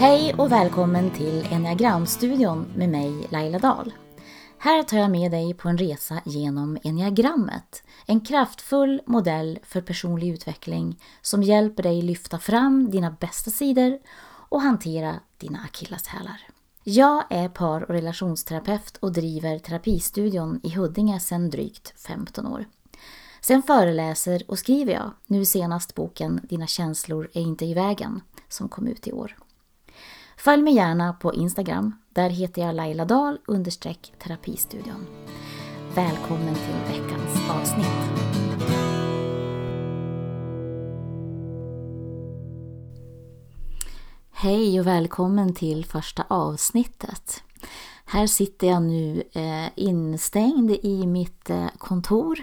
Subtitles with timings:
[0.00, 3.92] Hej och välkommen till Enneagramstudion med mig Laila Dahl.
[4.58, 7.82] Här tar jag med dig på en resa genom enneagrammet.
[8.06, 13.98] En kraftfull modell för personlig utveckling som hjälper dig lyfta fram dina bästa sidor
[14.48, 16.40] och hantera dina akilleshälar.
[16.84, 22.64] Jag är par och relationsterapeut och driver terapistudion i Huddinge sedan drygt 15 år.
[23.40, 28.68] Sen föreläser och skriver jag, nu senast boken Dina känslor är inte i vägen, som
[28.68, 29.36] kom ut i år.
[30.44, 31.94] Följ mig gärna på Instagram.
[32.10, 35.06] Där heter jag Laila Dahl understreck terapistudion.
[35.94, 37.86] Välkommen till veckans avsnitt.
[44.32, 47.42] Hej och välkommen till första avsnittet.
[48.04, 52.38] Här sitter jag nu eh, instängd i mitt eh, kontor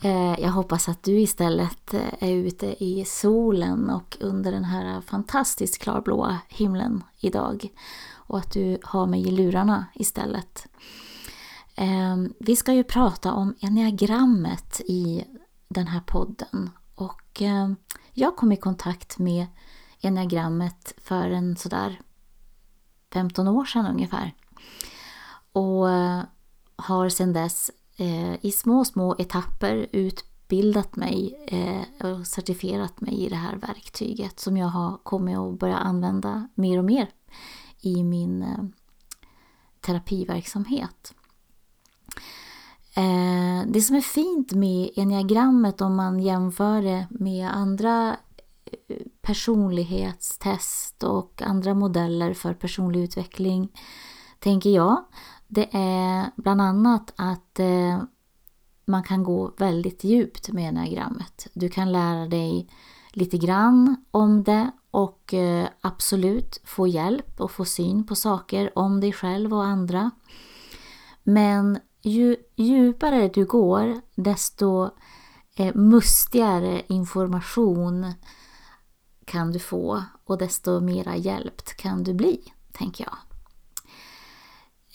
[0.00, 5.00] Eh, jag hoppas att du istället eh, är ute i solen och under den här
[5.00, 7.68] fantastiskt klarblåa himlen idag.
[8.14, 10.66] Och att du har mig i lurarna istället.
[11.74, 15.24] Ehm, vi ska ju prata om enneagrammet i
[15.68, 16.70] den här podden.
[16.94, 17.76] Och ehm,
[18.12, 19.46] jag kom i kontakt med
[20.00, 22.00] enneagrammet för en sådär
[23.12, 24.34] 15 år sedan ungefär.
[25.52, 26.22] Och eh,
[26.76, 33.28] har sedan dess Eh, i små, små etapper utbildat mig eh, och certifierat mig i
[33.28, 37.10] det här verktyget som jag har kommit att börja använda mer och mer
[37.80, 38.64] i min eh,
[39.80, 41.14] terapiverksamhet.
[42.94, 48.16] Eh, det som är fint med enneagrammet om man jämför det med andra
[48.88, 53.68] eh, personlighetstest och andra modeller för personlig utveckling,
[54.38, 55.04] tänker jag,
[55.48, 58.02] det är bland annat att eh,
[58.84, 61.46] man kan gå väldigt djupt med enagrammet.
[61.52, 62.68] Du kan lära dig
[63.12, 69.00] lite grann om det och eh, absolut få hjälp och få syn på saker om
[69.00, 70.10] dig själv och andra.
[71.22, 74.90] Men ju djupare du går desto
[75.56, 78.12] eh, mustigare information
[79.24, 83.25] kan du få och desto mera hjälpt kan du bli, tänker jag.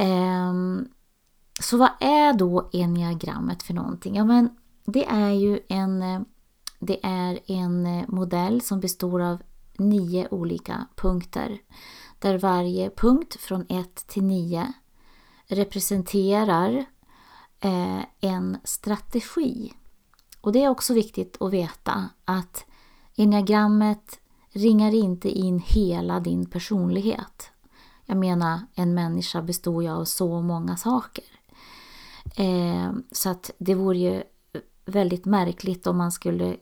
[0.01, 0.87] Ehm,
[1.61, 4.15] så vad är då enneagrammet för någonting?
[4.15, 4.49] Ja, men
[4.85, 6.21] det är ju en, eh,
[6.79, 9.41] det är en eh, modell som består av
[9.77, 11.61] nio olika punkter.
[12.19, 14.73] Där varje punkt från 1 till 9
[15.47, 16.85] representerar
[17.59, 19.73] eh, en strategi.
[20.41, 22.65] Och det är också viktigt att veta att
[23.17, 24.19] enneagrammet
[24.49, 27.51] ringar inte in hela din personlighet.
[28.11, 31.23] Jag menar, en människa består ju av så många saker.
[32.35, 34.23] Eh, så att det vore ju
[34.85, 36.57] väldigt märkligt om man skulle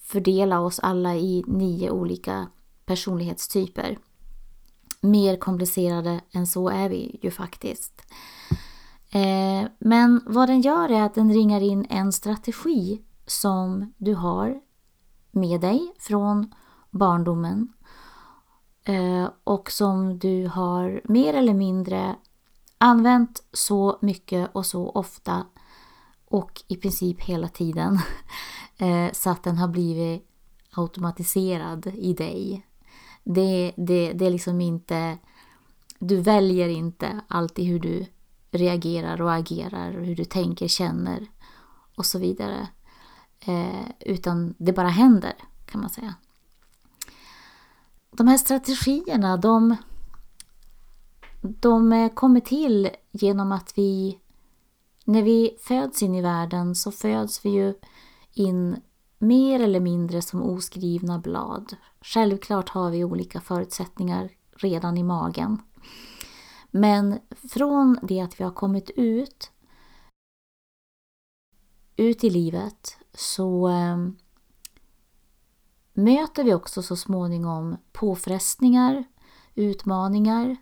[0.00, 2.46] fördela oss alla i nio olika
[2.84, 3.98] personlighetstyper.
[5.00, 8.02] Mer komplicerade än så är vi ju faktiskt.
[9.10, 14.60] Eh, men vad den gör är att den ringar in en strategi som du har
[15.30, 16.54] med dig från
[16.90, 18.01] barndomen Eh,
[18.84, 22.16] Eh, och som du har mer eller mindre
[22.78, 25.46] använt så mycket och så ofta
[26.24, 27.98] och i princip hela tiden
[28.78, 30.28] eh, så att den har blivit
[30.70, 32.66] automatiserad i dig.
[33.24, 35.18] Det, det, det är liksom inte...
[35.98, 38.06] Du väljer inte alltid hur du
[38.50, 41.26] reagerar och agerar och hur du tänker, känner
[41.96, 42.68] och så vidare.
[43.40, 45.34] Eh, utan det bara händer
[45.66, 46.14] kan man säga
[48.16, 49.76] de här strategierna de,
[51.40, 54.18] de eh, kommer till genom att vi
[55.04, 57.74] när vi föds in i världen så föds vi ju
[58.32, 58.76] in
[59.18, 61.76] mer eller mindre som oskrivna blad.
[62.00, 65.62] Självklart har vi olika förutsättningar redan i magen.
[66.70, 67.18] Men
[67.52, 69.50] från det att vi har kommit ut
[71.96, 74.16] ut i livet så ehm,
[75.92, 79.04] möter vi också så småningom påfrestningar,
[79.54, 80.56] utmaningar,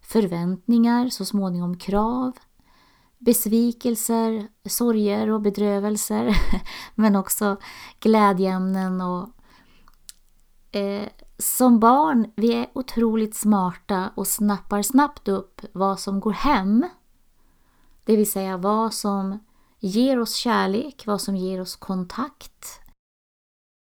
[0.00, 2.32] förväntningar, så småningom krav,
[3.18, 6.36] besvikelser, sorger och bedrövelser,
[6.94, 7.56] men också
[8.00, 9.28] glädjeämnen och
[10.76, 11.08] eh,
[11.38, 16.88] som barn, vi är otroligt smarta och snappar snabbt upp vad som går hem.
[18.04, 19.38] Det vill säga vad som
[19.78, 22.81] ger oss kärlek, vad som ger oss kontakt,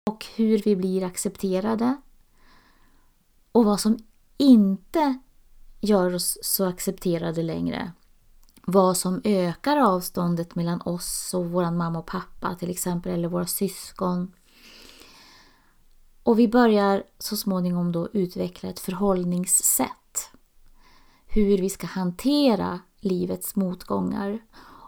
[0.09, 1.97] och hur vi blir accepterade.
[3.51, 3.97] Och vad som
[4.37, 5.19] inte
[5.81, 7.91] gör oss så accepterade längre.
[8.65, 13.47] Vad som ökar avståndet mellan oss och vår mamma och pappa till exempel, eller våra
[13.47, 14.31] syskon.
[16.23, 20.29] Och vi börjar så småningom då utveckla ett förhållningssätt.
[21.27, 24.39] Hur vi ska hantera livets motgångar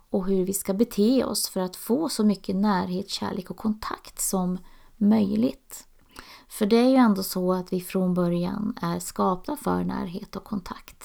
[0.10, 4.22] och hur vi ska bete oss för att få så mycket närhet, kärlek och kontakt
[4.22, 4.58] som
[4.98, 5.88] möjligt.
[6.48, 10.44] För det är ju ändå så att vi från början är skapta för närhet och
[10.44, 11.04] kontakt.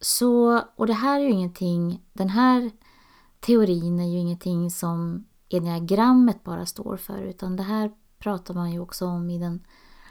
[0.00, 2.70] Så, och det här är ju ingenting, den här
[3.40, 8.80] teorin är ju ingenting som enneagrammet bara står för utan det här pratar man ju
[8.80, 9.66] också om i den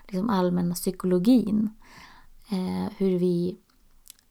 [0.07, 1.69] liksom allmänna psykologin.
[2.51, 3.59] Eh, hur vi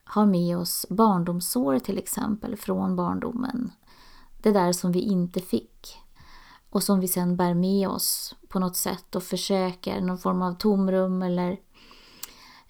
[0.05, 3.73] har med oss barndomsår till exempel från barndomen.
[4.43, 5.99] Det där som vi inte fick
[6.71, 10.53] och som vi sen bär med oss på något sätt och försöker, någon form av
[10.53, 11.61] tomrum eller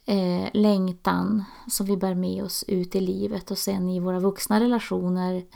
[0.04, 4.60] eh, längtan som vi bär med oss ut i livet och sen i våra vuxna
[4.60, 5.46] relationer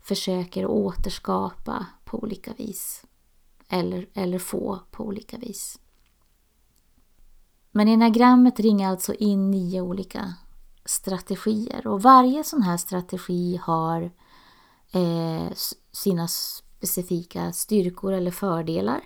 [0.00, 3.04] försöker återskapa på olika vis.
[3.68, 5.78] Eller, eller få på olika vis.
[7.70, 10.34] Men enagrammet ringer alltså in nio olika
[10.84, 14.02] strategier och varje sån här strategi har
[14.92, 15.52] eh,
[15.92, 16.28] sina
[16.78, 19.00] specifika styrkor eller fördelar.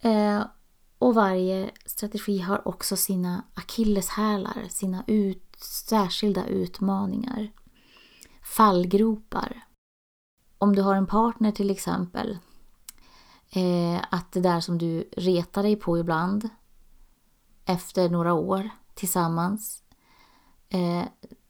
[0.00, 0.44] Eh,
[0.98, 7.52] och varje strategi har också sina akilleshälar, sina ut, särskilda utmaningar.
[8.42, 9.60] Fallgropar.
[10.58, 12.38] Om du har en partner till exempel,
[13.50, 16.48] eh, att det där som du retar dig på ibland
[17.64, 19.82] efter några år tillsammans,
[20.68, 21.04] eh,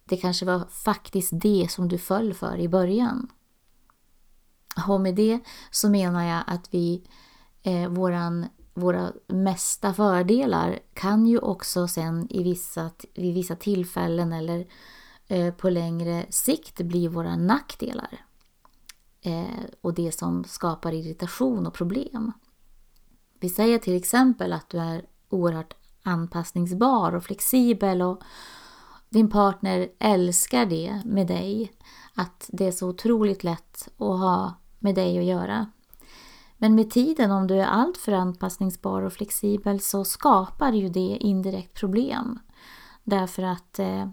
[0.05, 3.29] det kanske var faktiskt det som du föll för i början.
[4.89, 5.41] Och med det
[5.71, 7.03] så menar jag att vi,
[7.63, 14.67] eh, våran, våra mesta fördelar kan ju också sen i vissa, vid vissa tillfällen eller
[15.27, 18.25] eh, på längre sikt bli våra nackdelar.
[19.23, 22.33] Eh, och det som skapar irritation och problem.
[23.41, 28.23] Vi säger till exempel att du är oerhört anpassningsbar och flexibel och
[29.09, 31.73] din partner älskar det med dig.
[32.15, 35.67] Att det är så otroligt lätt att ha med dig att göra.
[36.57, 41.75] Men med tiden, om du är alltför anpassningsbar och flexibel så skapar ju det indirekt
[41.75, 42.39] problem.
[43.05, 44.09] Därför att eh,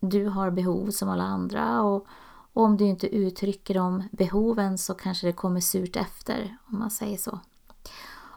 [0.00, 2.06] du har behov som alla andra och,
[2.52, 6.90] och om du inte uttrycker de behoven så kanske det kommer surt efter, om man
[6.90, 7.40] säger så.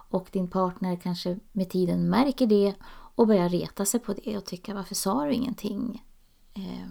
[0.10, 2.76] Och din partner kanske med tiden märker det
[3.16, 6.04] och börjar reta sig på det och tycka varför sa du ingenting?
[6.54, 6.90] Eh,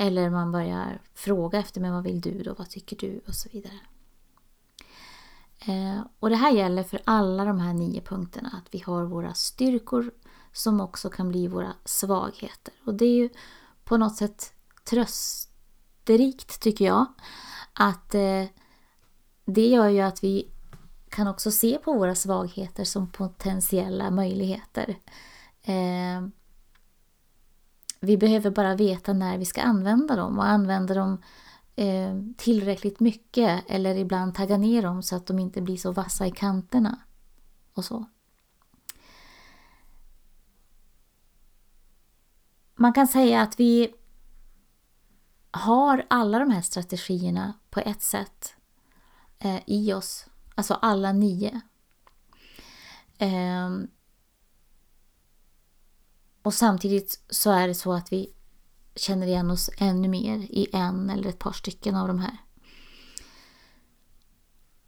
[0.00, 3.48] eller man börjar fråga efter men vad vill du då, vad tycker du och så
[3.52, 3.78] vidare.
[5.66, 9.34] Eh, och det här gäller för alla de här nio punkterna, att vi har våra
[9.34, 10.10] styrkor
[10.52, 12.74] som också kan bli våra svagheter.
[12.84, 13.28] Och det är ju
[13.84, 14.52] på något sätt
[14.84, 17.06] trösterikt tycker jag.
[17.72, 18.44] Att eh,
[19.44, 20.50] det gör ju att vi
[21.08, 24.98] kan också se på våra svagheter som potentiella möjligheter.
[25.62, 26.28] Eh,
[28.00, 31.22] vi behöver bara veta när vi ska använda dem och använda dem
[31.76, 36.26] eh, tillräckligt mycket eller ibland tagga ner dem så att de inte blir så vassa
[36.26, 36.98] i kanterna.
[37.74, 38.06] Och så.
[42.74, 43.94] Man kan säga att vi
[45.50, 48.54] har alla de här strategierna på ett sätt
[49.38, 50.26] eh, i oss.
[50.54, 51.60] Alltså alla nio.
[53.18, 53.70] Eh,
[56.42, 58.32] och samtidigt så är det så att vi
[58.96, 62.36] känner igen oss ännu mer i en eller ett par stycken av de här.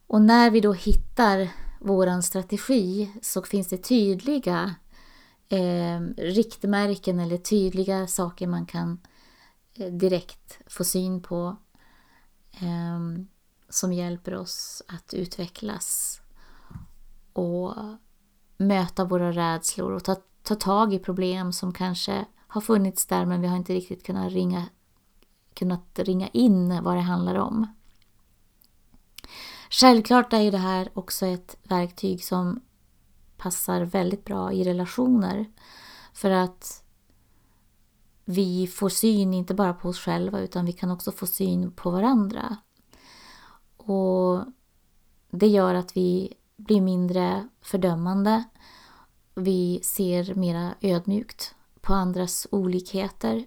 [0.06, 4.74] Och när vi då hittar våran strategi så finns det tydliga
[5.48, 9.00] eh, riktmärken eller tydliga saker man kan
[9.74, 11.56] eh, direkt få syn på
[12.52, 13.00] eh,
[13.68, 16.20] som hjälper oss att utvecklas
[17.32, 17.74] och
[18.56, 20.16] möta våra rädslor och ta
[20.50, 24.32] ta tag i problem som kanske har funnits där men vi har inte riktigt kunnat
[24.32, 24.66] ringa,
[25.54, 27.66] kunnat ringa in vad det handlar om.
[29.70, 32.60] Självklart är ju det här också ett verktyg som
[33.36, 35.50] passar väldigt bra i relationer.
[36.12, 36.84] För att
[38.24, 41.90] vi får syn inte bara på oss själva utan vi kan också få syn på
[41.90, 42.56] varandra.
[43.76, 44.44] Och
[45.30, 48.44] det gör att vi blir mindre fördömande
[49.40, 53.44] vi ser mera ödmjukt på andras olikheter.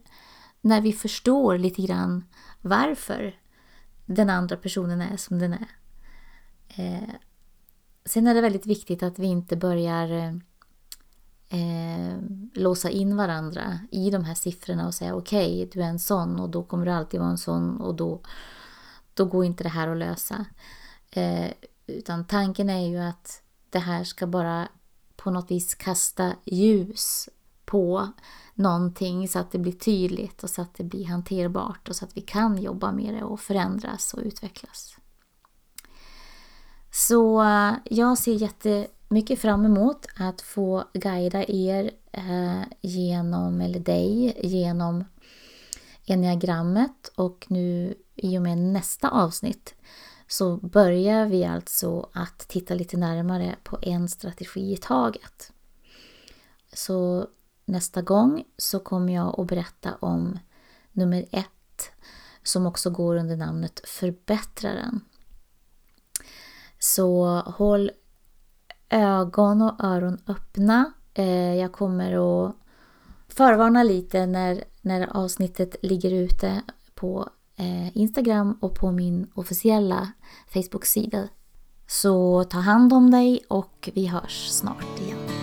[0.61, 2.25] När vi förstår lite grann
[2.61, 3.39] varför
[4.05, 5.67] den andra personen är som den är.
[6.67, 7.09] Eh,
[8.05, 10.09] sen är det väldigt viktigt att vi inte börjar
[11.49, 12.17] eh,
[12.53, 16.39] låsa in varandra i de här siffrorna och säga okej, okay, du är en sån
[16.39, 18.21] och då kommer du alltid vara en sån och då,
[19.13, 20.45] då går inte det här att lösa.
[21.11, 21.51] Eh,
[21.87, 24.67] Utan tanken är ju att det här ska bara
[25.23, 27.29] på något vis kasta ljus
[27.65, 28.07] på
[28.53, 32.17] någonting så att det blir tydligt och så att det blir hanterbart och så att
[32.17, 34.97] vi kan jobba med det och förändras och utvecklas.
[36.91, 44.39] Så eh, jag ser jättemycket fram emot att få guida er eh, genom, eller dig,
[44.43, 45.03] genom
[46.05, 49.75] enneagrammet och nu i och med nästa avsnitt
[50.33, 55.53] så börjar vi alltså att titta lite närmare på en strategi i taget.
[56.73, 57.27] Så
[57.65, 60.39] nästa gång så kommer jag att berätta om
[60.91, 61.91] nummer ett
[62.43, 65.01] som också går under namnet Förbättraren.
[66.79, 67.91] Så håll
[68.89, 70.93] ögon och öron öppna.
[71.13, 72.55] Eh, jag kommer att
[73.27, 76.61] förvarna lite när, när avsnittet ligger ute
[76.95, 80.11] på Eh, Instagram och på min officiella
[80.53, 81.27] Facebook-sida.
[81.87, 85.42] Så ta hand om dig och vi hörs snart igen.